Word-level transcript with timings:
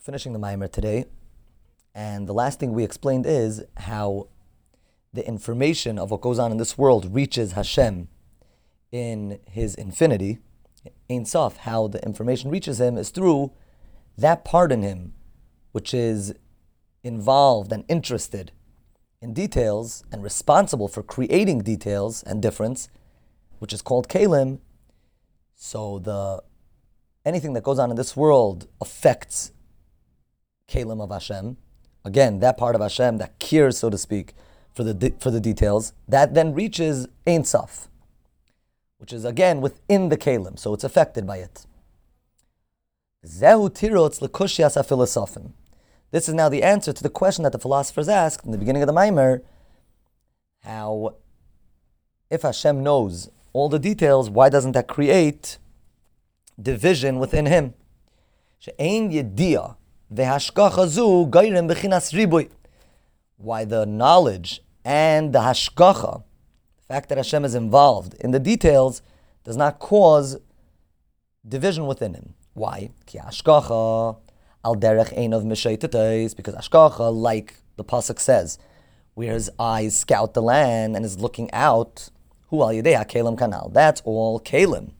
We're 0.00 0.12
finishing 0.12 0.32
the 0.32 0.38
Maimer 0.38 0.72
today, 0.72 1.04
and 1.94 2.26
the 2.26 2.32
last 2.32 2.58
thing 2.58 2.72
we 2.72 2.84
explained 2.84 3.26
is 3.26 3.62
how 3.76 4.28
the 5.12 5.26
information 5.28 5.98
of 5.98 6.10
what 6.10 6.22
goes 6.22 6.38
on 6.38 6.50
in 6.50 6.56
this 6.56 6.78
world 6.78 7.14
reaches 7.14 7.52
Hashem 7.52 8.08
in 8.90 9.40
His 9.44 9.74
infinity. 9.74 10.38
Ein 11.10 11.26
Sof, 11.26 11.58
how 11.58 11.86
the 11.86 12.02
information 12.02 12.50
reaches 12.50 12.80
Him 12.80 12.96
is 12.96 13.10
through 13.10 13.52
that 14.16 14.42
part 14.42 14.72
in 14.72 14.80
Him 14.80 15.12
which 15.72 15.92
is 15.92 16.32
involved 17.04 17.70
and 17.70 17.84
interested 17.86 18.52
in 19.20 19.34
details 19.34 20.02
and 20.10 20.22
responsible 20.22 20.88
for 20.88 21.02
creating 21.02 21.58
details 21.58 22.22
and 22.22 22.40
difference, 22.40 22.88
which 23.58 23.74
is 23.74 23.82
called 23.82 24.08
Kalim. 24.08 24.60
So 25.56 25.98
the 25.98 26.42
anything 27.26 27.52
that 27.52 27.64
goes 27.64 27.78
on 27.78 27.90
in 27.90 27.96
this 27.96 28.16
world 28.16 28.66
affects 28.80 29.52
Kalim 30.70 31.02
of 31.02 31.10
Hashem. 31.10 31.56
Again, 32.04 32.40
that 32.40 32.56
part 32.56 32.74
of 32.74 32.80
Hashem 32.80 33.18
that 33.18 33.38
cares, 33.38 33.76
so 33.78 33.90
to 33.90 33.98
speak, 33.98 34.34
for 34.72 34.84
the 34.84 35.12
for 35.18 35.30
the 35.30 35.40
details, 35.40 35.92
that 36.08 36.34
then 36.34 36.54
reaches 36.54 37.08
Ein 37.26 37.44
Sof, 37.44 37.88
which 38.98 39.12
is 39.12 39.24
again 39.24 39.60
within 39.60 40.08
the 40.08 40.16
Kalim, 40.16 40.58
so 40.58 40.72
it's 40.72 40.84
affected 40.84 41.26
by 41.26 41.38
it. 41.38 41.66
Zehu 43.26 43.68
philosophin. 43.70 45.52
This 46.10 46.28
is 46.28 46.34
now 46.34 46.48
the 46.48 46.62
answer 46.62 46.92
to 46.92 47.02
the 47.02 47.10
question 47.10 47.44
that 47.44 47.52
the 47.52 47.58
philosophers 47.58 48.08
asked 48.08 48.44
in 48.44 48.52
the 48.52 48.58
beginning 48.58 48.82
of 48.82 48.86
the 48.86 48.92
Maimer, 48.92 49.42
how 50.64 51.16
if 52.30 52.42
Hashem 52.42 52.82
knows 52.82 53.30
all 53.52 53.68
the 53.68 53.78
details, 53.78 54.30
why 54.30 54.48
doesn't 54.48 54.72
that 54.72 54.88
create 54.88 55.58
division 56.60 57.18
within 57.18 57.46
Him? 57.46 57.74
Why 60.12 60.26
the 63.64 63.86
knowledge 63.86 64.60
and 64.84 65.32
the 65.32 65.38
hashgacha, 65.38 66.24
the 66.76 66.82
fact 66.88 67.08
that 67.08 67.18
Hashem 67.18 67.44
is 67.44 67.54
involved 67.54 68.14
in 68.14 68.32
the 68.32 68.40
details, 68.40 69.02
does 69.44 69.56
not 69.56 69.78
cause 69.78 70.36
division 71.48 71.86
within 71.86 72.14
Him. 72.14 72.34
Why? 72.54 72.90
because 73.06 74.16
ashgacha, 76.54 77.14
like 77.14 77.54
the 77.76 77.84
pasuk 77.84 78.18
says, 78.18 78.58
where 79.14 79.34
his 79.34 79.48
eyes 79.60 79.96
scout 79.96 80.34
the 80.34 80.42
land 80.42 80.96
and 80.96 81.04
is 81.04 81.20
looking 81.20 81.52
out, 81.52 82.10
hu 82.48 82.62
al 82.62 82.70
kalim 82.70 83.38
kanal. 83.38 83.72
That's 83.72 84.00
all 84.00 84.40
kalim. 84.40 84.90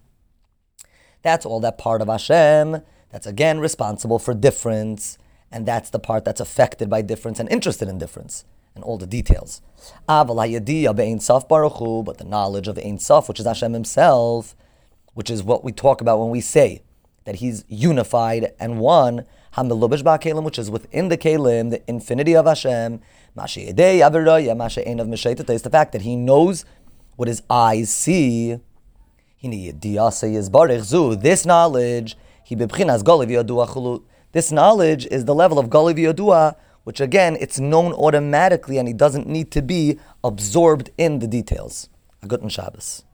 That's 1.22 1.44
all 1.44 1.58
that 1.60 1.78
part 1.78 2.00
of 2.00 2.06
Hashem 2.06 2.82
that's 3.10 3.26
again 3.26 3.60
responsible 3.60 4.18
for 4.18 4.34
difference, 4.34 5.18
and 5.50 5.66
that's 5.66 5.90
the 5.90 5.98
part 5.98 6.24
that's 6.24 6.40
affected 6.40 6.88
by 6.88 7.02
difference 7.02 7.40
and 7.40 7.50
interested 7.50 7.88
in 7.88 7.98
difference 7.98 8.44
and 8.74 8.84
all 8.84 8.98
the 8.98 9.06
details. 9.06 9.62
But 10.06 10.34
the 10.34 12.26
knowledge 12.26 12.68
of 12.68 12.78
Ein 12.78 12.98
Sof, 12.98 13.28
which 13.28 13.40
is 13.40 13.46
Hashem 13.46 13.72
Himself, 13.72 14.54
which 15.14 15.30
is 15.30 15.42
what 15.42 15.64
we 15.64 15.72
talk 15.72 16.00
about 16.00 16.20
when 16.20 16.30
we 16.30 16.40
say 16.40 16.82
that 17.24 17.36
He's 17.36 17.64
unified 17.68 18.52
and 18.60 18.78
one, 18.78 19.26
which 19.56 20.58
is 20.58 20.70
within 20.70 21.08
the 21.08 21.18
kelim, 21.18 21.70
the 21.70 21.82
infinity 21.88 22.36
of 22.36 22.46
Hashem. 22.46 23.00
Of 23.36 23.42
is 23.42 23.54
the 25.62 25.70
fact 25.70 25.92
that 25.92 26.02
he 26.02 26.16
knows 26.16 26.64
what 27.16 27.28
his 27.28 27.42
eyes 27.50 27.92
see. 27.92 28.60
This 29.42 31.46
knowledge, 31.46 32.16
this 34.32 34.52
knowledge 34.52 35.06
is 35.06 35.24
the 35.24 35.34
level 35.34 35.58
of 35.58 35.66
Golui 35.68 35.94
v'Yodua, 35.94 36.54
which 36.84 37.00
again, 37.00 37.36
it's 37.40 37.58
known 37.58 37.92
automatically 37.92 38.78
and 38.78 38.88
he 38.88 38.94
doesn't 38.94 39.26
need 39.26 39.50
to 39.52 39.62
be 39.62 39.98
absorbed 40.24 40.90
in 40.96 41.18
the 41.18 41.26
details. 41.26 41.88
A 42.22 42.26
good 42.26 42.40
Shabbos. 42.50 43.04